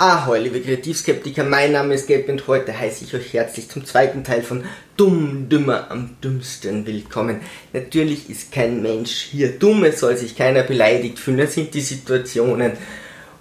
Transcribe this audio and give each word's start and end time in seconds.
Ahoi, 0.00 0.38
liebe 0.38 0.60
Kreativskeptiker, 0.60 1.42
mein 1.42 1.72
Name 1.72 1.94
ist 1.94 2.06
Gabe 2.06 2.30
und 2.30 2.46
heute 2.46 2.78
heiße 2.78 3.02
ich 3.02 3.14
euch 3.14 3.32
herzlich 3.32 3.68
zum 3.68 3.84
zweiten 3.84 4.22
Teil 4.22 4.42
von 4.42 4.62
Dumm, 4.96 5.48
Dümmer 5.48 5.90
am 5.90 6.10
dümmsten 6.22 6.86
willkommen. 6.86 7.40
Natürlich 7.72 8.30
ist 8.30 8.52
kein 8.52 8.80
Mensch 8.80 9.10
hier 9.10 9.58
dumm, 9.58 9.82
es 9.82 9.98
soll 9.98 10.16
sich 10.16 10.36
keiner 10.36 10.62
beleidigt 10.62 11.18
fühlen, 11.18 11.38
das 11.38 11.54
sind 11.54 11.74
die 11.74 11.80
Situationen 11.80 12.74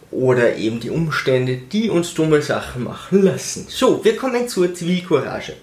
oder 0.10 0.56
eben 0.56 0.80
die 0.80 0.90
Umstände, 0.90 1.58
die 1.58 1.92
uns 1.92 2.16
dumme 2.16 2.42
Sachen 2.42 2.86
machen 2.86 3.22
lassen. 3.22 3.68
So, 3.70 4.04
wir 4.04 4.16
kommen 4.16 4.48
zur 4.48 4.74
Zivilcourage. 4.74 5.54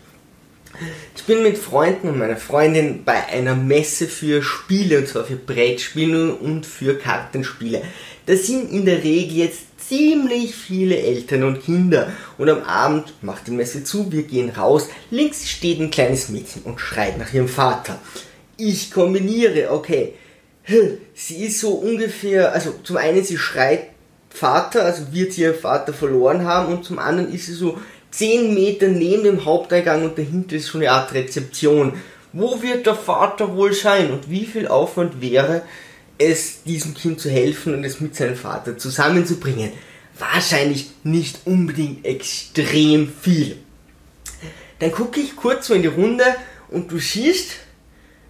Ich 1.17 1.25
bin 1.25 1.43
mit 1.43 1.59
Freunden 1.59 2.09
und 2.09 2.19
meiner 2.19 2.37
Freundin 2.37 3.05
bei 3.05 3.27
einer 3.27 3.55
Messe 3.55 4.07
für 4.07 4.43
Spiele, 4.43 4.99
und 4.99 5.09
zwar 5.09 5.25
für 5.25 5.37
Brettspiele 5.37 6.35
und 6.35 6.67
für 6.67 6.99
Kartenspiele. 6.99 7.83
Das 8.27 8.47
sind 8.47 8.73
in 8.73 8.87
der 8.87 9.05
Regel 9.05 9.37
jetzt 9.37 9.61
ziemlich 9.87 10.55
viele 10.55 10.97
Eltern 10.97 11.45
und 11.45 11.63
Kinder. 11.63 12.11
Und 12.39 12.49
am 12.49 12.63
Abend 12.63 13.13
macht 13.23 13.47
die 13.47 13.51
Messe 13.51 13.85
zu, 13.85 14.11
wir 14.11 14.23
gehen 14.23 14.51
raus. 14.51 14.89
Links 15.11 15.49
steht 15.49 15.81
ein 15.81 15.91
kleines 15.91 16.31
Mädchen 16.31 16.63
und 16.63 16.81
schreit 16.81 17.19
nach 17.19 17.33
ihrem 17.33 17.49
Vater. 17.49 17.99
Ich 18.57 18.91
kombiniere, 18.91 19.71
okay. 19.71 20.15
Sie 21.15 21.45
ist 21.45 21.61
so 21.61 21.73
ungefähr, 21.73 22.53
also 22.53 22.73
zum 22.83 22.97
einen 22.97 23.23
sie 23.23 23.37
schreit 23.37 23.89
Vater, 24.31 24.85
also 24.85 25.13
wird 25.13 25.35
sie 25.35 25.43
ihren 25.43 25.55
Vater 25.55 25.93
verloren 25.93 26.45
haben 26.45 26.73
und 26.73 26.85
zum 26.85 26.99
anderen 26.99 27.33
ist 27.33 27.47
sie 27.47 27.53
so 27.53 27.79
10 28.13 28.55
Meter 28.55 28.89
neben 28.89 29.25
dem 29.25 29.45
Haupteingang 29.45 30.05
und 30.05 30.17
dahinter 30.17 30.57
ist 30.57 30.69
schon 30.69 30.81
eine 30.81 30.93
Art 30.93 31.13
Rezeption. 31.13 31.93
Wo 32.33 32.63
wird 32.63 32.87
der 32.87 32.95
Vater 32.95 33.55
wohl 33.55 33.75
sein 33.75 34.11
und 34.11 34.31
wie 34.31 34.47
viel 34.47 34.67
Aufwand 34.67 35.21
wäre, 35.21 35.63
es 36.19 36.63
diesem 36.63 36.95
Kind 36.95 37.21
zu 37.21 37.31
helfen 37.31 37.75
und 37.75 37.85
es 37.85 38.01
mit 38.01 38.15
seinem 38.15 38.37
Vater 38.37 38.79
zusammenzubringen. 38.79 39.73
Wahrscheinlich 40.19 40.91
nicht 41.03 41.41
unbedingt 41.45 42.05
extrem 42.05 43.13
viel. 43.21 43.57
Dann 44.79 44.93
gucke 44.93 45.21
ich 45.21 45.35
kurz 45.37 45.67
so 45.67 45.75
in 45.75 45.83
die 45.83 45.89
Runde 45.89 46.25
und 46.69 46.91
du 46.91 46.99
siehst, 46.99 47.53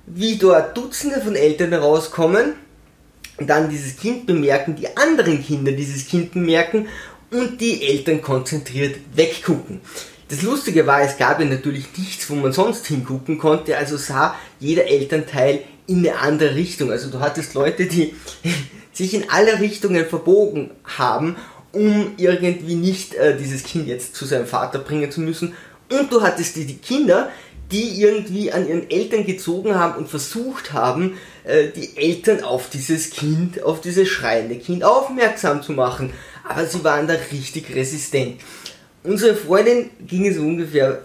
wie 0.06 0.36
dort 0.36 0.76
Dutzende 0.76 1.20
von 1.20 1.34
Eltern 1.34 1.74
rauskommen 1.74 2.54
und 3.38 3.48
dann 3.48 3.68
dieses 3.68 3.96
Kind 3.96 4.26
bemerken, 4.26 4.76
die 4.76 4.96
anderen 4.96 5.42
Kinder 5.42 5.72
dieses 5.72 6.06
Kind 6.06 6.32
bemerken 6.32 6.88
und 7.30 7.60
die 7.60 7.82
Eltern 7.82 8.22
konzentriert 8.22 8.96
weggucken. 9.14 9.80
Das 10.28 10.42
Lustige 10.42 10.86
war, 10.86 11.02
es 11.02 11.18
gab 11.18 11.40
ja 11.40 11.46
natürlich 11.46 11.86
nichts, 11.98 12.28
wo 12.30 12.34
man 12.34 12.52
sonst 12.52 12.86
hingucken 12.86 13.38
konnte, 13.38 13.76
also 13.76 13.96
sah 13.96 14.36
jeder 14.58 14.86
Elternteil 14.86 15.62
in 15.86 15.98
eine 15.98 16.18
andere 16.18 16.54
Richtung. 16.54 16.90
Also 16.90 17.10
du 17.10 17.20
hattest 17.20 17.54
Leute, 17.54 17.86
die 17.86 18.14
sich 18.92 19.14
in 19.14 19.30
alle 19.30 19.60
Richtungen 19.60 20.06
verbogen 20.06 20.70
haben, 20.84 21.36
um 21.72 22.12
irgendwie 22.16 22.74
nicht 22.74 23.14
äh, 23.14 23.36
dieses 23.36 23.64
Kind 23.64 23.88
jetzt 23.88 24.14
zu 24.14 24.24
seinem 24.24 24.46
Vater 24.46 24.78
bringen 24.78 25.10
zu 25.10 25.20
müssen. 25.20 25.54
Und 25.90 26.12
du 26.12 26.22
hattest 26.22 26.56
die, 26.56 26.64
die 26.64 26.76
Kinder, 26.76 27.30
die 27.72 28.00
irgendwie 28.00 28.52
an 28.52 28.68
ihren 28.68 28.90
Eltern 28.90 29.26
gezogen 29.26 29.74
haben 29.74 29.96
und 29.96 30.08
versucht 30.08 30.72
haben, 30.72 31.18
äh, 31.44 31.68
die 31.68 31.96
Eltern 31.96 32.44
auf 32.44 32.70
dieses 32.70 33.10
Kind, 33.10 33.62
auf 33.62 33.80
dieses 33.80 34.08
schreiende 34.08 34.56
Kind 34.56 34.84
aufmerksam 34.84 35.62
zu 35.62 35.72
machen. 35.72 36.12
Aber 36.48 36.66
sie 36.66 36.84
waren 36.84 37.06
da 37.06 37.14
richtig 37.32 37.74
resistent. 37.74 38.40
Unsere 39.02 39.34
Freundin 39.34 39.90
ging 40.06 40.26
es 40.26 40.38
ungefähr, 40.38 41.02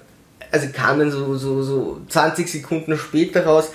also 0.51 0.67
kamen 0.71 1.11
so, 1.11 1.35
so, 1.35 1.63
so 1.63 2.01
20 2.07 2.47
Sekunden 2.49 2.97
später 2.97 3.45
raus, 3.45 3.71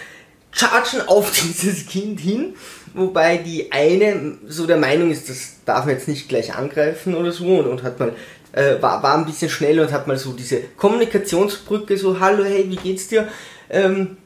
chargen 0.54 1.06
auf 1.06 1.32
dieses 1.42 1.86
Kind 1.86 2.20
hin, 2.20 2.54
wobei 2.94 3.38
die 3.38 3.72
eine 3.72 4.38
so 4.46 4.66
der 4.66 4.78
Meinung 4.78 5.10
ist, 5.10 5.28
das 5.28 5.56
darf 5.64 5.84
man 5.84 5.94
jetzt 5.94 6.08
nicht 6.08 6.28
gleich 6.28 6.54
angreifen 6.54 7.14
oder 7.14 7.32
so 7.32 7.44
und, 7.46 7.66
und 7.66 7.82
hat 7.82 7.98
mal 7.98 8.14
äh, 8.52 8.80
war, 8.80 9.02
war 9.02 9.18
ein 9.18 9.26
bisschen 9.26 9.50
schnell 9.50 9.80
und 9.80 9.92
hat 9.92 10.06
mal 10.06 10.16
so 10.16 10.32
diese 10.32 10.60
Kommunikationsbrücke 10.76 11.96
so 11.96 12.20
hallo 12.20 12.44
hey 12.44 12.66
wie 12.68 12.76
geht's 12.76 13.08
dir? 13.08 13.28
Ähm, 13.68 14.16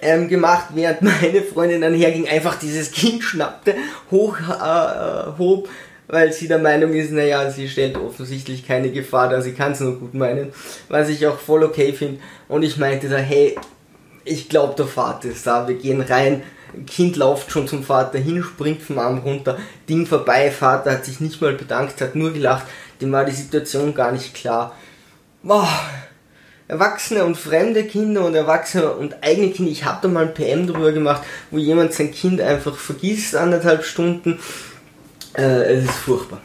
ähm, 0.00 0.28
gemacht, 0.28 0.68
während 0.74 1.02
meine 1.02 1.42
Freundin 1.42 1.82
dann 1.82 1.94
herging, 1.94 2.28
einfach 2.28 2.58
dieses 2.58 2.90
Kind 2.90 3.22
schnappte, 3.22 3.74
hoch 4.10 4.38
äh, 4.38 4.52
äh 4.52 5.38
hob, 5.38 5.68
weil 6.08 6.32
sie 6.32 6.48
der 6.48 6.58
Meinung 6.58 6.92
ist, 6.92 7.12
naja, 7.12 7.50
sie 7.50 7.68
stellt 7.68 7.96
offensichtlich 7.96 8.66
keine 8.66 8.90
Gefahr 8.90 9.28
da, 9.28 9.40
sie 9.40 9.52
kann 9.52 9.72
es 9.72 9.80
nur 9.80 9.98
gut 9.98 10.14
meinen, 10.14 10.52
was 10.88 11.08
ich 11.08 11.26
auch 11.26 11.38
voll 11.38 11.62
okay 11.64 11.92
finde. 11.92 12.20
Und 12.48 12.62
ich 12.62 12.76
meinte 12.76 13.08
da, 13.08 13.16
hey, 13.16 13.56
ich 14.24 14.48
glaube, 14.48 14.74
der 14.76 14.86
Vater 14.86 15.28
ist 15.28 15.46
da. 15.46 15.66
Wir 15.68 15.76
gehen 15.76 16.00
rein. 16.00 16.42
Kind 16.86 17.16
läuft 17.16 17.50
schon 17.50 17.68
zum 17.68 17.84
Vater 17.84 18.18
hin, 18.18 18.42
springt 18.42 18.82
vom 18.82 18.98
Arm 18.98 19.18
runter, 19.18 19.58
Ding 19.88 20.06
vorbei. 20.06 20.50
Vater 20.50 20.92
hat 20.92 21.04
sich 21.04 21.20
nicht 21.20 21.40
mal 21.40 21.52
bedankt, 21.52 22.00
hat 22.00 22.14
nur 22.14 22.32
gelacht. 22.32 22.66
Dem 23.00 23.12
war 23.12 23.24
die 23.24 23.32
Situation 23.32 23.94
gar 23.94 24.12
nicht 24.12 24.34
klar. 24.34 24.74
Boah. 25.42 25.68
Erwachsene 26.68 27.24
und 27.24 27.36
fremde 27.36 27.84
Kinder 27.84 28.24
und 28.24 28.34
Erwachsene 28.34 28.92
und 28.92 29.22
eigene 29.22 29.50
Kinder. 29.50 29.70
Ich 29.70 29.84
habe 29.84 29.98
da 30.00 30.08
mal 30.08 30.28
ein 30.28 30.34
PM 30.34 30.66
drüber 30.66 30.92
gemacht, 30.92 31.22
wo 31.50 31.58
jemand 31.58 31.92
sein 31.92 32.12
Kind 32.12 32.40
einfach 32.40 32.76
vergisst, 32.76 33.36
anderthalb 33.36 33.84
Stunden. 33.84 34.38
Äh, 35.36 35.74
es 35.74 35.84
ist 35.84 35.94
furchtbar. 35.96 36.40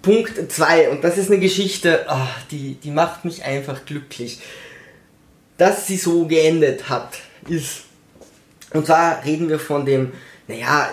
Punkt 0.00 0.50
2, 0.50 0.90
und 0.90 1.04
das 1.04 1.16
ist 1.18 1.30
eine 1.30 1.38
Geschichte, 1.38 2.06
oh, 2.08 2.26
die, 2.50 2.74
die 2.74 2.90
macht 2.90 3.24
mich 3.24 3.44
einfach 3.44 3.84
glücklich 3.84 4.40
dass 5.58 5.86
sie 5.86 5.96
so 5.96 6.26
geendet 6.26 6.88
hat, 6.88 7.18
ist. 7.48 7.82
Und 8.72 8.86
zwar 8.86 9.24
reden 9.24 9.48
wir 9.48 9.58
von 9.58 9.84
dem, 9.84 10.12
naja, 10.48 10.88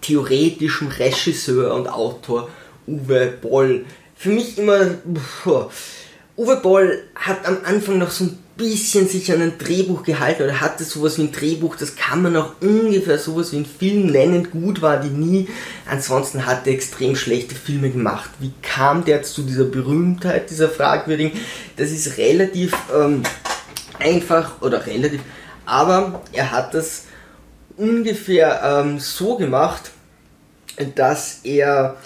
theoretischen 0.00 0.88
Regisseur 0.88 1.74
und 1.74 1.88
Autor 1.88 2.48
Uwe 2.86 3.34
Boll. 3.40 3.84
Für 4.16 4.30
mich 4.30 4.58
immer, 4.58 4.86
Uwe 6.36 6.56
Boll 6.56 7.02
hat 7.14 7.44
am 7.46 7.58
Anfang 7.64 7.98
noch 7.98 8.10
so 8.10 8.24
ein 8.24 8.38
bisschen 8.56 9.08
sich 9.08 9.32
an 9.32 9.40
ein 9.40 9.56
Drehbuch 9.56 10.02
gehalten 10.02 10.42
oder 10.42 10.60
hatte 10.60 10.84
sowas 10.84 11.16
wie 11.16 11.22
ein 11.22 11.32
Drehbuch, 11.32 11.76
das 11.76 11.94
kann 11.94 12.22
man 12.22 12.36
auch 12.36 12.54
ungefähr 12.60 13.18
sowas 13.18 13.52
wie 13.52 13.58
ein 13.58 13.66
Film 13.66 14.06
nennen, 14.06 14.50
gut 14.50 14.82
war 14.82 14.98
die 14.98 15.10
nie. 15.10 15.48
Ansonsten 15.88 16.44
hat 16.44 16.66
er 16.66 16.72
extrem 16.74 17.14
schlechte 17.14 17.54
Filme 17.54 17.90
gemacht. 17.90 18.30
Wie 18.40 18.52
kam 18.62 19.04
der 19.04 19.22
zu 19.22 19.42
dieser 19.42 19.64
Berühmtheit, 19.64 20.50
dieser 20.50 20.68
fragwürdigen? 20.68 21.38
Das 21.76 21.92
ist 21.92 22.18
relativ 22.18 22.72
ähm, 22.94 23.22
einfach 24.00 24.60
oder 24.62 24.86
relativ, 24.86 25.20
aber 25.66 26.22
er 26.32 26.50
hat 26.50 26.74
das 26.74 27.04
ungefähr 27.76 28.60
ähm, 28.62 28.98
so 28.98 29.36
gemacht, 29.36 29.90
dass 30.94 31.40
er 31.44 31.96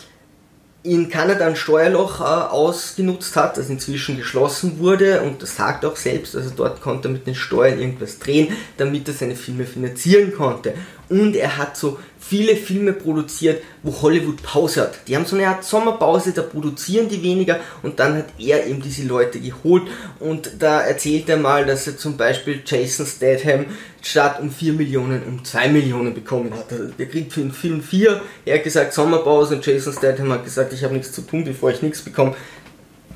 in 0.84 1.08
Kanada 1.08 1.46
ein 1.46 1.54
Steuerloch 1.54 2.20
äh, 2.20 2.24
ausgenutzt 2.24 3.36
hat, 3.36 3.56
das 3.56 3.68
inzwischen 3.68 4.16
geschlossen 4.16 4.78
wurde 4.80 5.22
und 5.22 5.40
das 5.42 5.56
sagt 5.56 5.84
auch 5.84 5.96
selbst, 5.96 6.34
also 6.34 6.50
dort 6.56 6.80
konnte 6.80 7.08
er 7.08 7.12
mit 7.12 7.26
den 7.26 7.36
Steuern 7.36 7.78
irgendwas 7.78 8.18
drehen, 8.18 8.48
damit 8.76 9.06
er 9.06 9.14
seine 9.14 9.36
Filme 9.36 9.64
finanzieren 9.64 10.34
konnte. 10.34 10.74
Und 11.12 11.36
er 11.36 11.58
hat 11.58 11.76
so 11.76 11.98
viele 12.18 12.56
Filme 12.56 12.94
produziert, 12.94 13.62
wo 13.82 14.00
Hollywood 14.00 14.42
Pause 14.42 14.80
hat. 14.80 15.06
Die 15.06 15.14
haben 15.14 15.26
so 15.26 15.36
eine 15.36 15.46
Art 15.46 15.62
Sommerpause, 15.62 16.32
da 16.32 16.40
produzieren 16.40 17.06
die 17.06 17.22
weniger 17.22 17.60
und 17.82 18.00
dann 18.00 18.16
hat 18.16 18.28
er 18.38 18.66
eben 18.66 18.80
diese 18.80 19.06
Leute 19.06 19.38
geholt 19.38 19.82
und 20.20 20.52
da 20.58 20.80
erzählt 20.80 21.28
er 21.28 21.36
mal, 21.36 21.66
dass 21.66 21.86
er 21.86 21.98
zum 21.98 22.16
Beispiel 22.16 22.62
Jason 22.64 23.04
Statham 23.04 23.66
statt 24.00 24.40
um 24.40 24.50
4 24.50 24.72
Millionen 24.72 25.22
um 25.24 25.44
2 25.44 25.68
Millionen 25.68 26.14
bekommen 26.14 26.54
hat. 26.54 26.72
Also 26.72 26.84
der 26.98 27.06
kriegt 27.06 27.34
für 27.34 27.40
den 27.40 27.52
Film 27.52 27.82
4, 27.82 28.22
er 28.46 28.56
hat 28.56 28.64
gesagt 28.64 28.94
Sommerpause 28.94 29.56
und 29.56 29.66
Jason 29.66 29.92
Statham 29.92 30.32
hat 30.32 30.44
gesagt, 30.44 30.72
ich 30.72 30.82
habe 30.82 30.94
nichts 30.94 31.12
zu 31.12 31.20
tun, 31.20 31.44
bevor 31.44 31.72
ich 31.72 31.82
nichts 31.82 32.00
bekomme, 32.00 32.34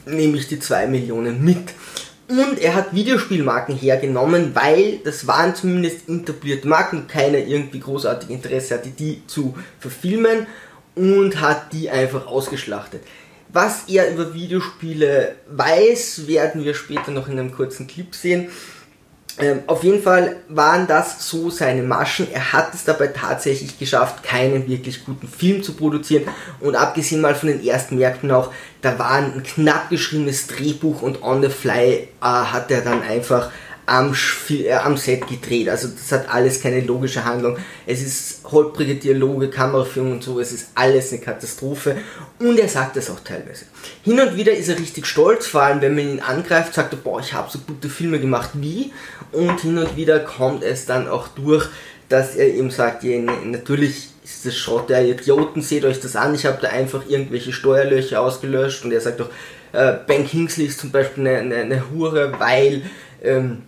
nehme 0.04 0.36
ich 0.36 0.48
die 0.48 0.58
2 0.58 0.88
Millionen 0.88 1.42
mit. 1.42 1.72
Und 2.28 2.58
er 2.58 2.74
hat 2.74 2.92
Videospielmarken 2.92 3.76
hergenommen, 3.76 4.54
weil 4.54 4.98
das 5.04 5.28
waren 5.28 5.54
zumindest 5.54 6.08
etablierte 6.08 6.66
Marken, 6.66 7.06
keiner 7.06 7.38
irgendwie 7.38 7.78
großartig 7.78 8.30
Interesse 8.30 8.74
hatte, 8.74 8.88
die 8.88 9.22
zu 9.28 9.56
verfilmen 9.78 10.46
und 10.96 11.40
hat 11.40 11.72
die 11.72 11.88
einfach 11.88 12.26
ausgeschlachtet. 12.26 13.02
Was 13.48 13.84
er 13.88 14.10
über 14.12 14.34
Videospiele 14.34 15.36
weiß, 15.48 16.26
werden 16.26 16.64
wir 16.64 16.74
später 16.74 17.12
noch 17.12 17.28
in 17.28 17.38
einem 17.38 17.52
kurzen 17.52 17.86
Clip 17.86 18.12
sehen. 18.12 18.48
Ähm, 19.38 19.60
auf 19.66 19.84
jeden 19.84 20.02
Fall 20.02 20.36
waren 20.48 20.86
das 20.86 21.28
so 21.28 21.50
seine 21.50 21.82
Maschen. 21.82 22.26
Er 22.32 22.54
hat 22.54 22.72
es 22.72 22.84
dabei 22.84 23.08
tatsächlich 23.08 23.78
geschafft, 23.78 24.22
keinen 24.22 24.66
wirklich 24.66 25.04
guten 25.04 25.28
Film 25.28 25.62
zu 25.62 25.74
produzieren. 25.74 26.24
Und 26.60 26.74
abgesehen 26.74 27.20
mal 27.20 27.34
von 27.34 27.50
den 27.50 27.64
ersten 27.64 27.98
Märkten 27.98 28.30
auch, 28.30 28.50
da 28.80 28.98
war 28.98 29.10
ein 29.10 29.42
knapp 29.42 29.90
geschriebenes 29.90 30.46
Drehbuch 30.46 31.02
und 31.02 31.22
on 31.22 31.42
the 31.42 31.50
fly 31.50 31.92
äh, 31.92 32.06
hat 32.20 32.70
er 32.70 32.80
dann 32.80 33.02
einfach 33.02 33.50
am, 33.86 34.14
äh, 34.50 34.72
am 34.72 34.96
Set 34.96 35.26
gedreht. 35.28 35.68
Also 35.68 35.88
das 35.88 36.12
hat 36.12 36.28
alles 36.28 36.60
keine 36.60 36.80
logische 36.80 37.24
Handlung. 37.24 37.56
Es 37.86 38.02
ist 38.02 38.40
holprige 38.50 38.96
Dialoge, 38.96 39.48
Kameraführung 39.48 40.12
und 40.12 40.22
so. 40.22 40.40
Es 40.40 40.52
ist 40.52 40.68
alles 40.74 41.12
eine 41.12 41.20
Katastrophe. 41.20 41.96
Und 42.38 42.58
er 42.58 42.68
sagt 42.68 42.96
das 42.96 43.08
auch 43.10 43.20
teilweise. 43.20 43.64
Hin 44.02 44.20
und 44.20 44.36
wieder 44.36 44.52
ist 44.52 44.68
er 44.68 44.78
richtig 44.78 45.06
stolz, 45.06 45.46
vor 45.46 45.62
allem 45.62 45.80
wenn 45.80 45.94
man 45.94 46.08
ihn 46.08 46.20
angreift, 46.20 46.74
sagt 46.74 46.92
er, 46.92 46.98
boah, 46.98 47.20
ich 47.20 47.32
habe 47.32 47.50
so 47.50 47.60
gute 47.60 47.88
Filme 47.88 48.20
gemacht 48.20 48.50
wie. 48.54 48.92
Und 49.36 49.60
hin 49.60 49.76
und 49.76 49.96
wieder 49.96 50.20
kommt 50.20 50.64
es 50.64 50.86
dann 50.86 51.08
auch 51.08 51.28
durch, 51.28 51.68
dass 52.08 52.36
er 52.36 52.46
eben 52.46 52.70
sagt, 52.70 53.04
ja, 53.04 53.20
natürlich 53.20 54.08
ist 54.24 54.46
das 54.46 54.56
Schrott, 54.56 54.88
der 54.88 55.04
Idioten, 55.04 55.60
seht 55.60 55.84
euch 55.84 56.00
das 56.00 56.16
an, 56.16 56.34
ich 56.34 56.46
habe 56.46 56.58
da 56.62 56.68
einfach 56.68 57.02
irgendwelche 57.06 57.52
Steuerlöcher 57.52 58.22
ausgelöscht 58.22 58.84
und 58.86 58.92
er 58.92 59.00
sagt 59.02 59.20
doch, 59.20 59.28
äh, 59.72 59.92
Ben 60.06 60.26
Kingsley 60.26 60.64
ist 60.64 60.80
zum 60.80 60.90
Beispiel 60.90 61.28
eine, 61.28 61.38
eine, 61.38 61.56
eine 61.56 61.90
Hure, 61.90 62.32
weil 62.38 62.82
ähm, 63.22 63.64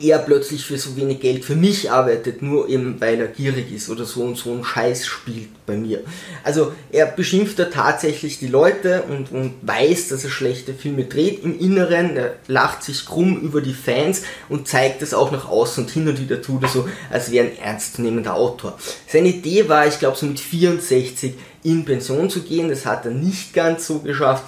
er 0.00 0.18
plötzlich 0.18 0.64
für 0.64 0.78
so 0.78 0.96
wenig 0.96 1.20
Geld 1.20 1.44
für 1.44 1.54
mich 1.54 1.90
arbeitet, 1.90 2.42
nur 2.42 2.68
eben 2.68 3.00
weil 3.00 3.20
er 3.20 3.28
gierig 3.28 3.72
ist 3.72 3.88
oder 3.88 4.04
so 4.04 4.22
und 4.22 4.36
so 4.36 4.52
ein 4.52 4.64
Scheiß 4.64 5.06
spielt 5.06 5.48
bei 5.66 5.76
mir. 5.76 6.00
Also 6.42 6.72
er 6.90 7.06
beschimpft 7.06 7.58
da 7.58 7.66
tatsächlich 7.66 8.38
die 8.38 8.48
Leute 8.48 9.02
und, 9.08 9.32
und 9.32 9.54
weiß, 9.62 10.08
dass 10.08 10.24
er 10.24 10.30
schlechte 10.30 10.74
Filme 10.74 11.04
dreht 11.04 11.44
im 11.44 11.58
Inneren, 11.58 12.16
er 12.16 12.36
lacht 12.48 12.82
sich 12.82 13.06
krumm 13.06 13.40
über 13.40 13.60
die 13.60 13.74
Fans 13.74 14.22
und 14.48 14.68
zeigt 14.68 15.02
das 15.02 15.14
auch 15.14 15.30
nach 15.30 15.48
außen 15.48 15.84
und 15.84 15.90
hin 15.90 16.08
und 16.08 16.20
wieder 16.20 16.42
tut 16.42 16.62
er 16.62 16.68
so, 16.68 16.88
als 17.10 17.30
wäre 17.30 17.46
ein 17.46 17.58
ernstzunehmender 17.58 18.34
Autor. 18.34 18.78
Seine 19.06 19.28
Idee 19.28 19.68
war, 19.68 19.86
ich 19.86 19.98
glaube 19.98 20.16
so 20.16 20.26
mit 20.26 20.40
64 20.40 21.34
in 21.62 21.84
Pension 21.84 22.28
zu 22.28 22.42
gehen, 22.42 22.68
das 22.68 22.84
hat 22.84 23.04
er 23.06 23.12
nicht 23.12 23.54
ganz 23.54 23.86
so 23.86 24.00
geschafft 24.00 24.44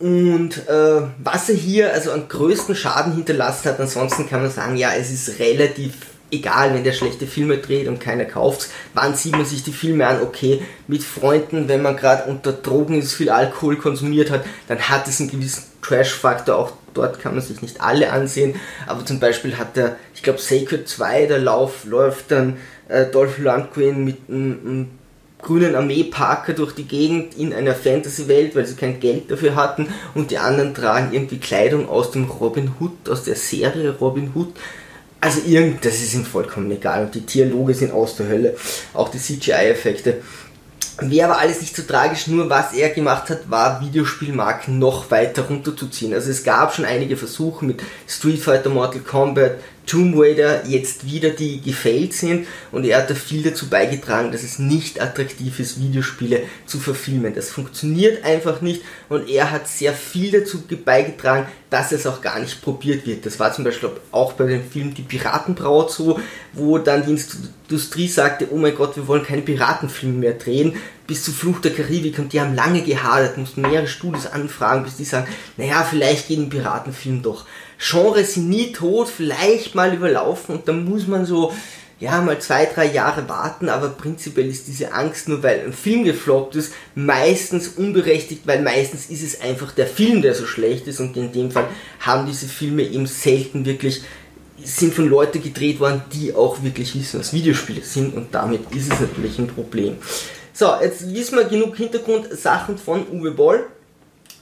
und 0.00 0.66
äh, 0.66 1.02
was 1.22 1.50
er 1.50 1.54
hier 1.54 1.92
also 1.92 2.10
an 2.12 2.26
größten 2.26 2.74
Schaden 2.74 3.14
hinterlassen 3.14 3.68
hat, 3.68 3.80
ansonsten 3.80 4.26
kann 4.28 4.40
man 4.40 4.50
sagen, 4.50 4.76
ja, 4.76 4.92
es 4.94 5.10
ist 5.10 5.38
relativ 5.38 5.92
egal, 6.30 6.72
wenn 6.72 6.84
der 6.84 6.92
schlechte 6.92 7.26
Filme 7.26 7.58
dreht 7.58 7.86
und 7.86 8.00
keiner 8.00 8.24
kauft. 8.24 8.70
Wann 8.94 9.14
sieht 9.14 9.32
man 9.32 9.44
sich 9.44 9.62
die 9.62 9.72
Filme 9.72 10.06
an? 10.06 10.22
Okay, 10.22 10.62
mit 10.86 11.02
Freunden, 11.02 11.68
wenn 11.68 11.82
man 11.82 11.98
gerade 11.98 12.30
unter 12.30 12.52
Drogen 12.52 12.98
ist, 12.98 13.12
viel 13.12 13.28
Alkohol 13.28 13.76
konsumiert 13.76 14.30
hat, 14.30 14.44
dann 14.68 14.78
hat 14.78 15.06
es 15.06 15.20
einen 15.20 15.30
gewissen 15.30 15.64
Trash-Faktor. 15.82 16.56
Auch 16.56 16.72
dort 16.94 17.20
kann 17.20 17.34
man 17.34 17.42
sich 17.42 17.60
nicht 17.60 17.82
alle 17.82 18.10
ansehen. 18.10 18.54
Aber 18.86 19.04
zum 19.04 19.20
Beispiel 19.20 19.58
hat 19.58 19.76
der, 19.76 19.96
ich 20.14 20.22
glaube, 20.22 20.38
Sacred 20.38 20.88
2, 20.88 21.26
der 21.26 21.40
Lauf 21.40 21.84
läuft 21.84 22.30
dann 22.30 22.56
äh, 22.88 23.04
Dolph 23.04 23.36
Lundgren 23.36 24.02
mit 24.02 24.16
einem 24.30 24.88
grünen 25.42 25.74
Armeeparker 25.74 26.52
durch 26.52 26.74
die 26.74 26.84
Gegend 26.84 27.36
in 27.36 27.52
einer 27.52 27.74
Fantasy-Welt, 27.74 28.54
weil 28.54 28.66
sie 28.66 28.76
kein 28.76 29.00
Geld 29.00 29.30
dafür 29.30 29.54
hatten 29.54 29.88
und 30.14 30.30
die 30.30 30.38
anderen 30.38 30.74
tragen 30.74 31.12
irgendwie 31.12 31.38
Kleidung 31.38 31.88
aus 31.88 32.10
dem 32.10 32.24
Robin 32.24 32.72
Hood, 32.78 33.08
aus 33.08 33.24
der 33.24 33.36
Serie 33.36 33.96
Robin 34.00 34.32
Hood. 34.34 34.54
Also 35.20 35.40
irgend, 35.46 35.84
das 35.84 36.00
ist 36.00 36.14
ihm 36.14 36.24
vollkommen 36.24 36.70
egal 36.70 37.04
und 37.04 37.14
die 37.14 37.20
Dialoge 37.20 37.74
sind 37.74 37.92
aus 37.92 38.16
der 38.16 38.28
Hölle, 38.28 38.56
auch 38.94 39.08
die 39.10 39.18
CGI-Effekte. 39.18 40.22
Wäre 41.02 41.30
aber 41.30 41.40
alles 41.40 41.60
nicht 41.60 41.74
so 41.74 41.82
tragisch, 41.82 42.26
nur 42.26 42.50
was 42.50 42.74
er 42.74 42.90
gemacht 42.90 43.30
hat, 43.30 43.50
war 43.50 43.80
Videospielmarken 43.80 44.78
noch 44.78 45.10
weiter 45.10 45.42
runterzuziehen. 45.42 46.12
Also 46.12 46.30
es 46.30 46.44
gab 46.44 46.74
schon 46.74 46.84
einige 46.84 47.16
Versuche 47.16 47.64
mit 47.64 47.82
Street 48.06 48.40
Fighter, 48.40 48.68
Mortal 48.68 49.00
Kombat, 49.00 49.52
Tomb 49.90 50.14
Raider 50.16 50.68
jetzt 50.68 51.04
wieder 51.04 51.30
die 51.30 51.60
gefällt 51.60 52.12
sind 52.12 52.46
und 52.70 52.84
er 52.84 52.98
hat 52.98 53.10
da 53.10 53.16
viel 53.16 53.42
dazu 53.42 53.68
beigetragen, 53.68 54.30
dass 54.30 54.44
es 54.44 54.60
nicht 54.60 55.02
attraktiv 55.02 55.58
ist, 55.58 55.80
Videospiele 55.80 56.42
zu 56.64 56.78
verfilmen. 56.78 57.34
Das 57.34 57.50
funktioniert 57.50 58.24
einfach 58.24 58.60
nicht 58.60 58.82
und 59.08 59.28
er 59.28 59.50
hat 59.50 59.66
sehr 59.66 59.92
viel 59.92 60.30
dazu 60.30 60.62
beigetragen, 60.84 61.48
dass 61.70 61.90
es 61.90 62.06
auch 62.06 62.20
gar 62.20 62.38
nicht 62.38 62.62
probiert 62.62 63.04
wird. 63.04 63.26
Das 63.26 63.40
war 63.40 63.52
zum 63.52 63.64
Beispiel 63.64 63.90
auch 64.12 64.34
bei 64.34 64.46
dem 64.46 64.62
Film 64.70 64.94
Die 64.94 65.02
Piratenbraut 65.02 65.90
so, 65.90 66.20
wo 66.52 66.78
dann 66.78 67.04
die 67.04 67.20
Industrie 67.68 68.06
sagte, 68.06 68.46
oh 68.52 68.58
mein 68.58 68.76
Gott, 68.76 68.94
wir 68.94 69.08
wollen 69.08 69.24
keine 69.24 69.42
Piratenfilme 69.42 70.18
mehr 70.18 70.34
drehen, 70.34 70.76
bis 71.08 71.24
zu 71.24 71.32
Fluch 71.32 71.60
der 71.60 71.74
Karibik 71.74 72.20
und 72.20 72.32
die 72.32 72.40
haben 72.40 72.54
lange 72.54 72.82
gehadert, 72.82 73.38
mussten 73.38 73.62
mehrere 73.62 73.88
Studios 73.88 74.26
anfragen, 74.26 74.84
bis 74.84 74.98
die 74.98 75.04
sagen, 75.04 75.26
naja, 75.56 75.82
vielleicht 75.82 76.28
geht 76.28 76.38
ein 76.38 76.48
Piratenfilm 76.48 77.22
doch. 77.22 77.44
Genres 77.80 78.34
sind 78.34 78.48
nie 78.48 78.72
tot, 78.72 79.08
vielleicht 79.08 79.74
mal 79.74 79.94
überlaufen 79.94 80.56
und 80.56 80.68
dann 80.68 80.84
muss 80.84 81.06
man 81.06 81.24
so, 81.24 81.52
ja, 81.98 82.20
mal 82.20 82.38
zwei, 82.38 82.66
drei 82.66 82.86
Jahre 82.86 83.28
warten, 83.28 83.70
aber 83.70 83.88
prinzipiell 83.88 84.48
ist 84.48 84.68
diese 84.68 84.92
Angst 84.92 85.28
nur, 85.28 85.42
weil 85.42 85.60
ein 85.60 85.72
Film 85.72 86.04
gefloppt 86.04 86.56
ist, 86.56 86.72
meistens 86.94 87.68
unberechtigt, 87.68 88.42
weil 88.46 88.62
meistens 88.62 89.08
ist 89.08 89.22
es 89.22 89.40
einfach 89.40 89.72
der 89.72 89.86
Film, 89.86 90.20
der 90.20 90.34
so 90.34 90.46
schlecht 90.46 90.86
ist 90.88 91.00
und 91.00 91.16
in 91.16 91.32
dem 91.32 91.50
Fall 91.50 91.68
haben 92.00 92.26
diese 92.26 92.46
Filme 92.46 92.82
eben 92.82 93.06
selten 93.06 93.64
wirklich 93.64 94.02
sind 94.62 94.92
von 94.92 95.08
Leuten 95.08 95.42
gedreht 95.42 95.80
worden, 95.80 96.02
die 96.12 96.34
auch 96.34 96.62
wirklich 96.62 96.94
wissen, 96.94 97.20
was 97.20 97.32
Videospiele 97.32 97.82
sind 97.82 98.14
und 98.14 98.34
damit 98.34 98.60
ist 98.74 98.92
es 98.92 99.00
natürlich 99.00 99.38
ein 99.38 99.48
Problem. 99.48 99.96
So, 100.52 100.70
jetzt 100.82 101.14
wissen 101.14 101.38
wir 101.38 101.44
genug 101.44 101.76
Hintergrundsachen 101.76 102.76
von 102.76 103.08
Uwe 103.08 103.30
Boll. 103.30 103.66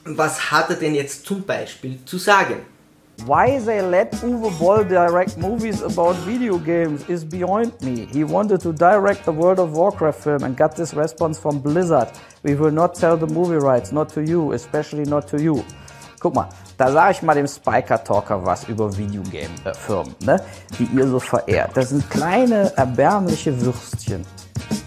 Was 0.05 0.51
hat 0.51 0.71
er 0.71 0.77
denn 0.77 0.97
jetzt 0.97 1.25
zum 1.25 1.45
Beispiel 1.45 1.99
zu 2.05 2.19
sagen? 2.19 2.57
Why 3.27 3.59
they 3.59 3.83
let 3.83 4.13
Uwe 4.23 4.59
Boll 4.59 4.85
direct 4.85 5.37
movies 5.37 5.83
about 5.83 6.17
video 6.25 6.57
games 6.59 7.09
is 7.09 7.25
beyond 7.25 7.73
me. 7.83 8.07
He 8.07 8.25
wanted 8.25 8.61
to 8.61 8.73
direct 8.73 9.25
the 9.25 9.33
World 9.33 9.59
of 9.59 9.73
Warcraft 9.77 10.21
film 10.23 10.45
and 10.45 10.57
got 10.57 10.77
this 10.77 10.95
response 10.95 11.39
from 11.39 11.59
Blizzard. 11.61 12.09
We 12.43 12.55
will 12.55 12.71
not 12.71 12.97
sell 12.97 13.17
the 13.17 13.27
movie 13.27 13.57
rights, 13.57 13.93
not 13.93 14.09
to 14.11 14.23
you, 14.23 14.53
especially 14.53 15.05
not 15.05 15.27
to 15.29 15.43
you. 15.43 15.65
Guck 16.21 16.35
mal, 16.35 16.49
da 16.77 16.91
sage 16.91 17.13
ich 17.13 17.23
mal 17.23 17.35
dem 17.35 17.47
Spiker 17.47 18.03
Talker 18.03 18.45
was 18.45 18.65
über 18.69 18.91
Videogame-Firmen, 18.97 20.15
ne? 20.21 20.41
die 20.79 20.89
ihr 20.97 21.07
so 21.07 21.21
verehrt. 21.21 21.77
Das 21.77 21.91
sind 21.91 22.09
kleine, 22.11 22.73
erbärmliche 22.77 23.61
Würstchen. 23.61 24.25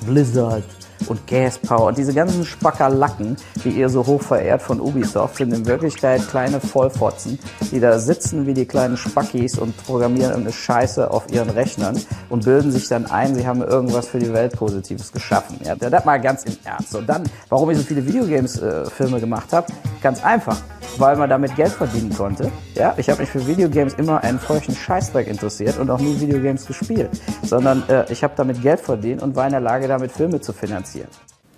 Blizzard, 0.06 0.64
und 1.08 1.26
Gas 1.28 1.58
Power 1.58 1.88
und 1.88 1.98
diese 1.98 2.14
ganzen 2.14 2.46
Spackerlacken, 2.46 3.38
die 3.64 3.70
ihr 3.70 3.90
so 3.90 4.06
hoch 4.06 4.22
verehrt 4.22 4.62
von 4.62 4.80
Ubisoft, 4.80 5.38
sind 5.38 5.54
in 5.54 5.66
Wirklichkeit 5.66 6.28
kleine 6.30 6.60
Vollfotzen, 6.60 7.40
die 7.72 7.80
da 7.80 8.00
sitzen 8.00 8.46
wie 8.48 8.54
die 8.54 8.66
kleinen 8.66 8.98
Spackis 8.98 9.58
und 9.58 9.76
programmieren 9.86 10.32
irgendeine 10.32 10.54
Scheiße 10.54 11.10
auf 11.12 11.32
ihren 11.32 11.50
Rechnern 11.50 12.00
und 12.30 12.46
bilden 12.46 12.72
sich 12.72 12.88
dann 12.88 13.06
ein, 13.06 13.36
sie 13.36 13.46
haben 13.46 13.62
irgendwas 13.62 14.08
für 14.08 14.20
die 14.20 14.34
Welt 14.34 14.54
Positives 14.54 15.12
geschaffen. 15.12 15.60
Ja, 15.64 15.76
das 15.76 16.06
mal 16.06 16.20
ganz 16.20 16.44
im 16.44 16.58
Ernst. 16.64 16.96
Und 16.96 17.08
dann, 17.08 17.24
warum 17.50 17.70
ich 17.72 17.78
so 17.78 17.84
viele 17.84 18.06
Videogames-Filme 18.06 19.18
äh, 19.18 19.20
gemacht 19.20 19.54
habe, 19.54 19.68
ganz 20.02 20.24
einfach 20.24 20.58
weil 20.98 21.16
man 21.16 21.30
damit 21.30 21.56
Geld 21.56 21.72
verdienen 21.72 22.14
konnte. 22.14 22.52
Ja, 22.76 22.94
ich 22.98 23.10
habe 23.10 23.22
mich 23.22 23.30
für 23.30 23.46
Videogames 23.46 23.94
immer 23.96 24.24
einen 24.24 24.40
feuchten 24.40 24.76
Scheißdreck 24.76 25.28
interessiert 25.28 25.78
und 25.78 25.90
auch 25.90 26.00
nie 26.00 26.20
Videogames 26.20 26.66
gespielt, 26.66 27.10
sondern 27.44 27.84
äh, 27.90 28.12
ich 28.12 28.24
habe 28.24 28.34
damit 28.36 28.62
Geld 28.62 28.80
verdient 28.80 29.22
und 29.22 29.36
war 29.36 29.46
in 29.46 29.52
der 29.52 29.62
Lage, 29.62 29.88
damit 29.88 30.12
Filme 30.12 30.42
zu 30.42 30.54
finanzieren. 30.54 31.08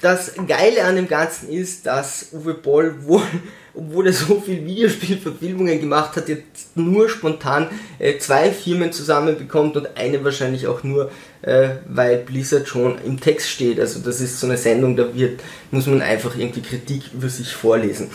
Das 0.01 0.33
Geile 0.47 0.83
an 0.83 0.97
dem 0.97 1.07
Ganzen 1.07 1.50
ist, 1.50 1.85
dass 1.85 2.27
Uwe 2.33 2.56
Boll 2.56 2.95
wohl 3.06 3.21
obwohl 3.75 4.07
er 4.07 4.13
so 4.13 4.39
viel 4.39 4.65
Videospielverfilmungen 4.65 5.79
gemacht 5.79 6.15
hat, 6.15 6.29
jetzt 6.29 6.75
nur 6.75 7.09
spontan 7.09 7.68
äh, 7.97 8.18
zwei 8.19 8.51
Firmen 8.51 8.91
zusammenbekommt 8.91 9.75
und 9.75 9.97
eine 9.97 10.24
wahrscheinlich 10.24 10.68
auch 10.68 10.83
nur, 10.83 11.09
äh, 11.41 11.69
weil 11.88 12.18
Blizzard 12.18 12.68
schon 12.68 13.00
im 13.03 13.19
Text 13.19 13.50
steht. 13.50 13.79
Also 13.79 14.00
das 14.00 14.21
ist 14.21 14.39
so 14.39 14.47
eine 14.47 14.57
Sendung, 14.57 14.95
da 14.95 15.13
wird, 15.15 15.41
muss 15.71 15.88
man 15.88 16.01
einfach 16.01 16.38
irgendwie 16.38 16.62
Kritik 16.62 17.13
über 17.13 17.29
sich 17.29 17.53
vorlesen. 17.53 18.12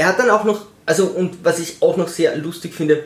Er 0.00 0.06
hat 0.06 0.18
dann 0.18 0.30
auch 0.30 0.44
noch, 0.44 0.64
also 0.86 1.08
und 1.08 1.44
was 1.44 1.58
ich 1.58 1.76
auch 1.82 1.98
noch 1.98 2.08
sehr 2.08 2.34
lustig 2.34 2.72
finde, 2.72 3.04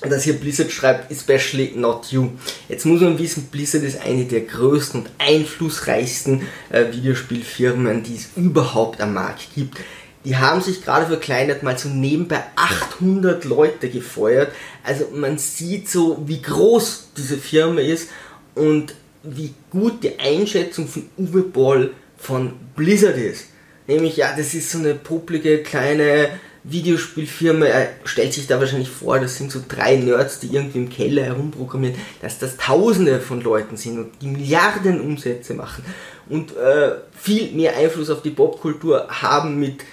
dass 0.00 0.24
hier 0.24 0.32
Blizzard 0.32 0.72
schreibt, 0.72 1.12
especially 1.12 1.74
not 1.76 2.06
you. 2.06 2.30
Jetzt 2.68 2.86
muss 2.86 3.00
man 3.02 3.20
wissen, 3.20 3.44
Blizzard 3.52 3.84
ist 3.84 4.00
eine 4.00 4.24
der 4.24 4.40
größten 4.40 5.02
und 5.02 5.10
einflussreichsten 5.18 6.42
äh, 6.70 6.92
Videospielfirmen, 6.92 8.02
die 8.02 8.16
es 8.16 8.30
überhaupt 8.34 9.00
am 9.00 9.14
Markt 9.14 9.54
gibt. 9.54 9.78
Die 10.24 10.36
haben 10.36 10.60
sich 10.60 10.82
gerade 10.82 11.06
verkleinert, 11.06 11.62
mal 11.62 11.78
so 11.78 11.88
nebenbei 11.88 12.42
800 12.56 13.44
Leute 13.44 13.88
gefeuert. 13.88 14.50
Also 14.82 15.06
man 15.14 15.38
sieht 15.38 15.88
so, 15.88 16.20
wie 16.26 16.42
groß 16.42 17.10
diese 17.16 17.36
Firma 17.36 17.80
ist 17.80 18.08
und 18.56 18.96
wie 19.22 19.54
gut 19.70 20.02
die 20.02 20.18
Einschätzung 20.18 20.88
von 20.88 21.04
Uwe 21.16 21.42
Boll 21.42 21.94
von 22.18 22.54
Blizzard 22.74 23.18
ist. 23.18 23.53
Nämlich, 23.86 24.16
ja, 24.16 24.34
das 24.36 24.54
ist 24.54 24.70
so 24.70 24.78
eine 24.78 24.94
publige 24.94 25.62
kleine 25.62 26.28
Videospielfirma. 26.64 27.66
Er 27.66 27.88
stellt 28.04 28.32
sich 28.32 28.46
da 28.46 28.58
wahrscheinlich 28.58 28.88
vor, 28.88 29.20
das 29.20 29.36
sind 29.36 29.50
so 29.50 29.60
drei 29.66 29.96
Nerds, 29.96 30.40
die 30.40 30.54
irgendwie 30.54 30.78
im 30.78 30.88
Keller 30.88 31.24
herumprogrammieren, 31.24 31.96
dass 32.22 32.38
das 32.38 32.56
Tausende 32.56 33.20
von 33.20 33.42
Leuten 33.42 33.76
sind 33.76 33.98
und 33.98 34.12
die 34.22 34.28
Milliarden 34.28 35.00
Umsätze 35.00 35.54
machen 35.54 35.84
und 36.28 36.56
äh, 36.56 36.92
viel 37.14 37.52
mehr 37.52 37.76
Einfluss 37.76 38.10
auf 38.10 38.22
die 38.22 38.30
Popkultur 38.30 39.06
haben 39.08 39.60
mit 39.60 39.84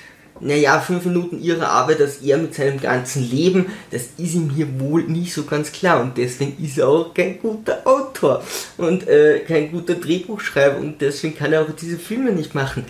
naja, 0.43 0.79
fünf 0.79 1.05
Minuten 1.05 1.39
ihrer 1.39 1.69
Arbeit 1.69 2.01
als 2.01 2.17
er 2.17 2.37
mit 2.37 2.55
seinem 2.55 2.79
ganzen 2.79 3.29
Leben, 3.29 3.67
das 3.91 4.09
ist 4.17 4.33
ihm 4.33 4.49
hier 4.49 4.79
wohl 4.79 5.03
nicht 5.03 5.33
so 5.33 5.43
ganz 5.43 5.71
klar 5.71 6.01
und 6.01 6.17
deswegen 6.17 6.63
ist 6.63 6.79
er 6.79 6.87
auch 6.87 7.13
kein 7.13 7.39
guter 7.39 7.85
Autor 7.85 8.43
und 8.77 9.07
äh, 9.07 9.41
kein 9.41 9.71
guter 9.71 9.95
Drehbuchschreiber 9.95 10.77
und 10.77 10.99
deswegen 10.99 11.35
kann 11.35 11.53
er 11.53 11.61
auch 11.61 11.69
diese 11.79 11.99
Filme 11.99 12.31
nicht 12.31 12.55
machen. 12.55 12.85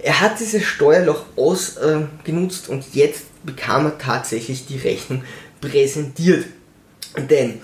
Er 0.00 0.20
hat 0.20 0.38
dieses 0.38 0.64
Steuerloch 0.64 1.24
ausgenutzt 1.36 2.68
äh, 2.68 2.72
und 2.72 2.94
jetzt 2.94 3.24
bekam 3.44 3.86
er 3.86 3.98
tatsächlich 3.98 4.66
die 4.66 4.78
Rechnung 4.78 5.22
präsentiert. 5.60 6.46
Denn 7.16 7.60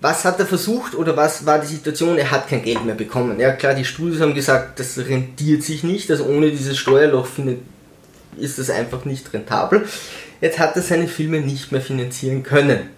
was 0.00 0.24
hat 0.24 0.38
er 0.38 0.46
versucht 0.46 0.94
oder 0.94 1.16
was 1.16 1.46
war 1.46 1.58
die 1.58 1.66
Situation? 1.66 2.18
Er 2.18 2.30
hat 2.30 2.48
kein 2.48 2.62
Geld 2.62 2.84
mehr 2.84 2.94
bekommen. 2.94 3.40
Ja 3.40 3.52
klar, 3.52 3.74
die 3.74 3.84
Studios 3.84 4.20
haben 4.20 4.34
gesagt, 4.34 4.78
das 4.78 4.98
rentiert 4.98 5.62
sich 5.62 5.82
nicht, 5.82 6.10
also 6.10 6.24
ohne 6.26 6.50
dieses 6.50 6.78
Steuerloch 6.78 7.26
findet, 7.26 7.60
ist 8.36 8.58
das 8.58 8.70
einfach 8.70 9.04
nicht 9.04 9.32
rentabel. 9.32 9.86
Jetzt 10.40 10.58
hat 10.58 10.76
er 10.76 10.82
seine 10.82 11.08
Filme 11.08 11.40
nicht 11.40 11.72
mehr 11.72 11.80
finanzieren 11.80 12.42
können. 12.42 12.90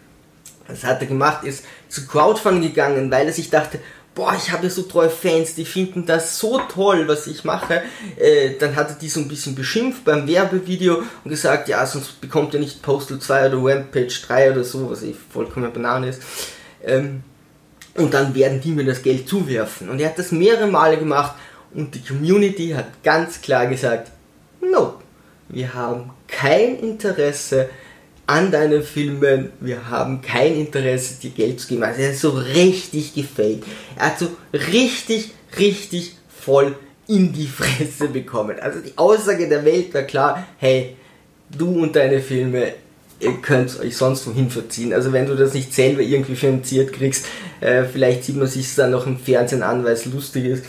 Was 0.66 0.84
hat 0.84 1.00
er 1.00 1.06
gemacht? 1.06 1.44
Ist 1.44 1.64
zu 1.88 2.06
Crowdfunding 2.06 2.70
gegangen, 2.70 3.10
weil 3.10 3.26
er 3.26 3.32
sich 3.32 3.48
dachte, 3.48 3.78
boah, 4.18 4.34
ich 4.36 4.50
habe 4.50 4.68
so 4.68 4.82
treue 4.82 5.10
Fans, 5.10 5.54
die 5.54 5.64
finden 5.64 6.04
das 6.04 6.40
so 6.40 6.58
toll, 6.58 7.06
was 7.06 7.28
ich 7.28 7.44
mache. 7.44 7.82
Äh, 8.16 8.54
dann 8.58 8.74
hat 8.74 8.88
er 8.88 8.96
die 8.96 9.08
so 9.08 9.20
ein 9.20 9.28
bisschen 9.28 9.54
beschimpft 9.54 10.04
beim 10.04 10.26
Werbevideo 10.26 11.04
und 11.22 11.30
gesagt, 11.30 11.68
ja, 11.68 11.86
sonst 11.86 12.20
bekommt 12.20 12.52
ihr 12.52 12.58
nicht 12.58 12.82
Postal 12.82 13.20
2 13.20 13.46
oder 13.46 13.76
Rampage 13.76 14.18
3 14.26 14.50
oder 14.50 14.64
so, 14.64 14.90
was 14.90 15.04
eh 15.04 15.14
vollkommen 15.32 15.72
Banane 15.72 16.08
ist. 16.08 16.22
Ähm, 16.84 17.22
und 17.94 18.12
dann 18.12 18.34
werden 18.34 18.60
die 18.60 18.72
mir 18.72 18.84
das 18.84 19.02
Geld 19.02 19.28
zuwerfen. 19.28 19.88
Und 19.88 20.00
er 20.00 20.08
hat 20.08 20.18
das 20.18 20.32
mehrere 20.32 20.66
Male 20.66 20.98
gemacht 20.98 21.36
und 21.72 21.94
die 21.94 22.02
Community 22.02 22.70
hat 22.70 23.04
ganz 23.04 23.40
klar 23.40 23.68
gesagt, 23.68 24.10
no, 24.60 24.94
wir 25.48 25.74
haben 25.74 26.10
kein 26.26 26.76
Interesse 26.80 27.70
an 28.28 28.50
deinen 28.50 28.82
Filmen, 28.82 29.50
wir 29.58 29.88
haben 29.88 30.20
kein 30.20 30.54
Interesse, 30.54 31.14
dir 31.20 31.30
Geld 31.30 31.60
zu 31.60 31.68
geben. 31.68 31.82
Also 31.82 32.02
er 32.02 32.10
ist 32.10 32.20
so 32.20 32.30
richtig 32.30 33.14
gefaked. 33.14 33.64
Er 33.96 34.06
hat 34.06 34.18
so 34.18 34.28
richtig, 34.52 35.30
richtig 35.58 36.14
voll 36.28 36.76
in 37.06 37.32
die 37.32 37.46
Fresse 37.46 38.08
bekommen. 38.08 38.60
Also 38.60 38.80
die 38.80 38.92
Aussage 38.96 39.48
der 39.48 39.64
Welt 39.64 39.94
war 39.94 40.02
klar, 40.02 40.46
hey, 40.58 40.94
du 41.56 41.82
und 41.82 41.96
deine 41.96 42.20
Filme, 42.20 42.74
ihr 43.18 43.32
könnt 43.40 43.80
euch 43.80 43.96
sonst 43.96 44.26
wohin 44.26 44.50
verziehen. 44.50 44.92
Also 44.92 45.10
wenn 45.14 45.24
du 45.24 45.34
das 45.34 45.54
nicht 45.54 45.72
selber 45.72 46.02
irgendwie 46.02 46.36
finanziert 46.36 46.92
kriegst, 46.92 47.24
äh, 47.60 47.84
vielleicht 47.84 48.24
sieht 48.24 48.36
man 48.36 48.46
sich 48.46 48.74
dann 48.74 48.90
noch 48.90 49.06
im 49.06 49.18
Fernsehen 49.18 49.62
an, 49.62 49.84
weil 49.84 49.94
es 49.94 50.04
lustig 50.04 50.44
ist. 50.44 50.64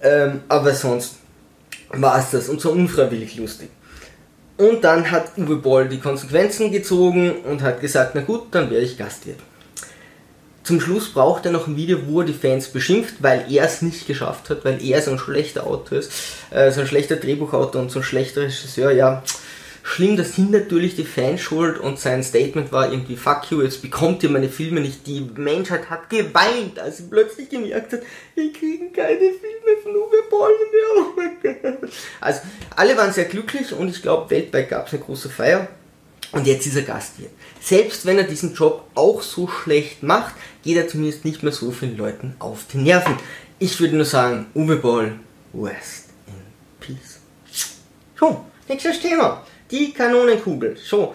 Ähm, 0.00 0.42
aber 0.46 0.72
sonst 0.74 1.16
war 1.88 2.20
es 2.20 2.30
das 2.30 2.48
und 2.48 2.60
so 2.60 2.70
unfreiwillig 2.70 3.34
lustig. 3.34 3.68
Und 4.60 4.84
dann 4.84 5.10
hat 5.10 5.38
Uwe 5.38 5.56
Boll 5.56 5.88
die 5.88 6.00
Konsequenzen 6.00 6.70
gezogen 6.70 7.32
und 7.44 7.62
hat 7.62 7.80
gesagt, 7.80 8.14
na 8.14 8.20
gut, 8.20 8.48
dann 8.50 8.70
werde 8.70 8.84
ich 8.84 8.98
Gastwirt. 8.98 9.38
Zum 10.64 10.82
Schluss 10.82 11.14
braucht 11.14 11.46
er 11.46 11.52
noch 11.52 11.66
ein 11.66 11.78
Video, 11.78 11.98
wo 12.06 12.20
er 12.20 12.26
die 12.26 12.34
Fans 12.34 12.68
beschimpft, 12.68 13.14
weil 13.20 13.46
er 13.50 13.64
es 13.64 13.80
nicht 13.80 14.06
geschafft 14.06 14.50
hat, 14.50 14.62
weil 14.66 14.84
er 14.84 15.00
so 15.00 15.12
ein 15.12 15.18
schlechter 15.18 15.66
Autor 15.66 16.00
ist, 16.00 16.12
äh, 16.50 16.70
so 16.72 16.82
ein 16.82 16.86
schlechter 16.86 17.16
Drehbuchautor 17.16 17.80
und 17.80 17.90
so 17.90 18.00
ein 18.00 18.02
schlechter 18.02 18.42
Regisseur, 18.42 18.92
ja, 18.92 19.22
Schlimm, 19.90 20.16
das 20.16 20.36
sind 20.36 20.52
natürlich 20.52 20.94
die 20.94 21.04
Fans 21.04 21.40
schuld 21.40 21.80
und 21.80 21.98
sein 21.98 22.22
Statement 22.22 22.70
war 22.70 22.92
irgendwie, 22.92 23.16
fuck 23.16 23.50
you, 23.50 23.60
jetzt 23.60 23.82
bekommt 23.82 24.22
ihr 24.22 24.30
meine 24.30 24.48
Filme 24.48 24.80
nicht. 24.80 25.04
Die 25.08 25.28
Menschheit 25.34 25.90
hat 25.90 26.08
geweint, 26.08 26.78
als 26.78 26.98
sie 26.98 27.08
plötzlich 27.10 27.48
gemerkt 27.48 27.94
hat, 27.94 28.02
wir 28.36 28.52
kriegen 28.52 28.92
keine 28.92 29.18
Filme 29.18 29.82
von 29.82 29.96
Uwe 29.96 30.22
Boll 30.30 30.52
mehr. 30.70 30.96
Oh 30.96 31.06
mein 31.16 31.36
Gott. 31.42 31.90
Also, 32.20 32.40
alle 32.76 32.96
waren 32.96 33.12
sehr 33.12 33.24
glücklich 33.24 33.72
und 33.72 33.88
ich 33.88 34.00
glaube, 34.00 34.30
weltweit 34.30 34.68
gab 34.68 34.86
es 34.86 34.92
eine 34.92 35.02
große 35.02 35.28
Feier. 35.28 35.66
Und 36.30 36.46
jetzt 36.46 36.68
ist 36.68 36.76
er 36.76 36.82
Gastwirt. 36.82 37.32
Selbst 37.60 38.06
wenn 38.06 38.18
er 38.18 38.24
diesen 38.24 38.54
Job 38.54 38.88
auch 38.94 39.22
so 39.22 39.48
schlecht 39.48 40.04
macht, 40.04 40.36
geht 40.62 40.76
er 40.76 40.86
zumindest 40.86 41.24
nicht 41.24 41.42
mehr 41.42 41.52
so 41.52 41.72
vielen 41.72 41.96
Leuten 41.96 42.36
auf 42.38 42.60
die 42.72 42.78
Nerven. 42.78 43.16
Ich 43.58 43.80
würde 43.80 43.96
nur 43.96 44.04
sagen, 44.04 44.46
Uwe 44.54 44.76
Boll, 44.76 45.18
West 45.52 46.10
in 46.28 46.34
Peace. 46.78 47.18
So, 48.16 48.44
nächstes 48.68 49.00
Thema. 49.00 49.44
Die 49.70 49.92
Kanonenkugel. 49.92 50.76
So. 50.76 51.14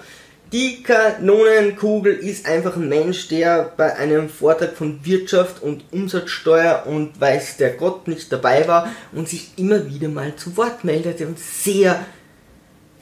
Die 0.52 0.84
Kanonenkugel 0.84 2.14
ist 2.14 2.46
einfach 2.46 2.76
ein 2.78 2.88
Mensch, 2.88 3.28
der 3.28 3.74
bei 3.76 3.96
einem 3.96 4.30
Vortrag 4.30 4.74
von 4.76 5.04
Wirtschaft 5.04 5.62
und 5.62 5.84
Umsatzsteuer 5.92 6.84
und 6.86 7.20
weiß 7.20 7.58
der 7.58 7.72
Gott 7.72 8.08
nicht 8.08 8.32
dabei 8.32 8.68
war 8.68 8.90
und 9.12 9.28
sich 9.28 9.50
immer 9.58 9.90
wieder 9.90 10.08
mal 10.08 10.36
zu 10.36 10.56
Wort 10.56 10.84
meldete 10.84 11.28
und 11.28 11.40
sehr 11.40 12.06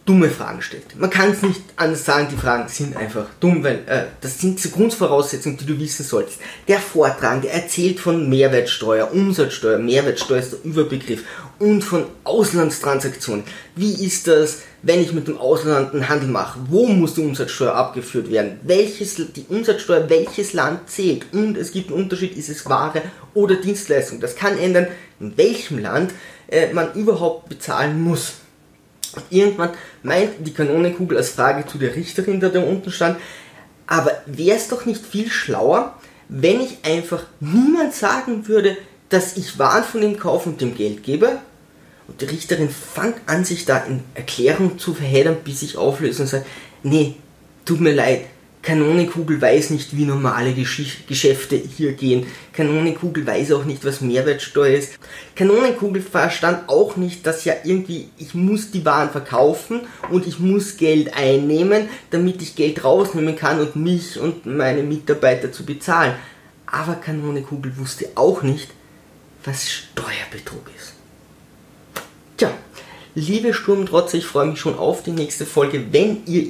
dumme 0.05 0.29
Fragen 0.29 0.61
stellt. 0.61 0.99
Man 0.99 1.09
kann 1.09 1.31
es 1.31 1.41
nicht 1.41 1.61
anders 1.77 2.03
sagen, 2.03 2.27
die 2.29 2.35
Fragen 2.35 2.67
sind 2.67 2.97
einfach 2.97 3.25
dumm, 3.39 3.63
weil 3.63 3.83
äh, 3.85 4.03
das 4.19 4.39
sind 4.39 4.61
die 4.61 4.69
Grundvoraussetzungen, 4.69 5.57
die 5.57 5.65
du 5.65 5.79
wissen 5.79 6.03
solltest. 6.03 6.39
Der 6.67 6.79
Vortragende 6.79 7.49
erzählt 7.49 8.01
von 8.01 8.29
Mehrwertsteuer, 8.29 9.13
Umsatzsteuer, 9.13 9.77
Mehrwertsteuer 9.77 10.39
ist 10.39 10.51
der 10.51 10.63
Überbegriff 10.65 11.23
und 11.59 11.83
von 11.83 12.05
Auslandstransaktionen. 12.25 13.45
Wie 13.75 14.05
ist 14.05 14.27
das, 14.27 14.63
wenn 14.81 15.01
ich 15.01 15.13
mit 15.13 15.29
dem 15.29 15.37
Ausland 15.37 15.93
einen 15.93 16.09
Handel 16.09 16.27
mache? 16.27 16.59
Wo 16.69 16.87
muss 16.87 17.13
die 17.13 17.21
Umsatzsteuer 17.21 17.73
abgeführt 17.73 18.29
werden? 18.29 18.59
Welches, 18.63 19.15
die 19.15 19.45
Umsatzsteuer, 19.47 20.09
welches 20.09 20.51
Land 20.51 20.89
zählt? 20.89 21.27
Und 21.31 21.55
es 21.55 21.71
gibt 21.71 21.89
einen 21.89 22.03
Unterschied, 22.03 22.35
ist 22.35 22.49
es 22.49 22.65
Ware 22.65 23.03
oder 23.33 23.55
Dienstleistung? 23.55 24.19
Das 24.19 24.35
kann 24.35 24.57
ändern, 24.57 24.87
in 25.21 25.37
welchem 25.37 25.79
Land 25.79 26.11
äh, 26.47 26.73
man 26.73 26.93
überhaupt 26.93 27.47
bezahlen 27.47 28.01
muss. 28.01 28.33
Und 29.15 29.23
irgendwann 29.29 29.71
meint 30.03 30.31
die 30.45 30.53
Kanonenkugel 30.53 31.17
als 31.17 31.31
Frage 31.31 31.65
zu 31.65 31.77
der 31.77 31.95
Richterin, 31.95 32.39
der 32.39 32.49
da 32.49 32.61
unten 32.61 32.91
stand, 32.91 33.17
aber 33.87 34.11
wäre 34.25 34.57
es 34.57 34.67
doch 34.67 34.85
nicht 34.85 35.05
viel 35.05 35.29
schlauer, 35.29 35.97
wenn 36.29 36.61
ich 36.61 36.77
einfach 36.83 37.23
niemand 37.39 37.93
sagen 37.93 38.47
würde, 38.47 38.77
dass 39.09 39.37
ich 39.37 39.59
Waren 39.59 39.83
von 39.83 40.01
ihm 40.01 40.17
kaufe 40.17 40.49
und 40.49 40.61
dem 40.61 40.75
Geld 40.75 41.03
gebe? 41.03 41.39
Und 42.07 42.21
die 42.21 42.25
Richterin 42.25 42.69
fängt 42.69 43.17
an, 43.27 43.45
sich 43.45 43.65
da 43.65 43.77
in 43.79 44.03
Erklärung 44.13 44.77
zu 44.77 44.93
verheddern, 44.93 45.37
bis 45.43 45.61
ich 45.61 45.77
auflöse 45.77 46.23
und 46.23 46.27
sagt, 46.27 46.45
nee, 46.81 47.15
tut 47.65 47.81
mir 47.81 47.93
leid, 47.93 48.25
Kanonenkugel 48.63 49.41
weiß 49.41 49.71
nicht, 49.71 49.95
wie 49.95 50.05
normale 50.05 50.53
Geschäfte 50.53 51.57
hier 51.57 51.91
gehen. 51.91 52.25
Kanonenkugel 52.53 53.27
weiß 53.27 53.51
auch 53.51 53.65
nicht, 53.65 53.83
was 53.83 53.99
Mehrwertsteuer 53.99 54.77
ist. 54.77 54.97
Kanonenkugel 55.35 56.01
verstand 56.01 56.69
auch 56.69 56.95
nicht, 56.95 57.27
dass 57.27 57.43
ja 57.43 57.55
irgendwie, 57.65 58.09
ich 58.17 58.33
muss 58.33 58.71
die 58.71 58.85
Waren 58.85 59.09
verkaufen 59.09 59.81
und 60.09 60.25
ich 60.25 60.39
muss 60.39 60.77
Geld 60.77 61.13
einnehmen, 61.13 61.89
damit 62.09 62.41
ich 62.41 62.55
Geld 62.55 62.85
rausnehmen 62.85 63.35
kann 63.35 63.59
und 63.59 63.75
mich 63.75 64.17
und 64.17 64.45
meine 64.45 64.81
Mitarbeiter 64.81 65.51
zu 65.51 65.65
bezahlen. 65.65 66.13
Aber 66.65 66.95
Kanonenkugel 66.95 67.77
wusste 67.77 68.07
auch 68.15 68.43
nicht, 68.43 68.69
was 69.43 69.69
Steuerbetrug 69.69 70.69
ist. 70.75 70.93
Tja, 72.37 72.51
Liebe 73.15 73.53
Sturmtrotze, 73.53 74.17
ich 74.17 74.25
freue 74.25 74.47
mich 74.47 74.59
schon 74.59 74.79
auf 74.79 75.03
die 75.03 75.11
nächste 75.11 75.45
Folge. 75.45 75.91
Wenn 75.91 76.25
ihr 76.25 76.49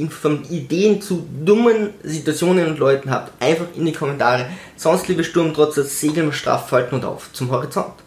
Ideen 0.50 1.02
zu 1.02 1.28
dummen 1.44 1.90
Situationen 2.04 2.68
und 2.68 2.80
Leuten 2.80 3.12
habt, 3.12 3.34
einfach 3.44 3.66
in 3.76 3.86
die 3.86 3.92
Kommentare. 3.92 4.46
Sonst, 4.78 5.10
liebe 5.10 5.26
Sturmtrotze, 5.26 5.84
segeln 5.84 6.28
wir 6.28 6.34
straff, 6.34 6.70
falten 6.70 6.96
und 6.96 7.04
auf 7.04 7.34
zum 7.34 7.52
Horizont. 7.52 8.03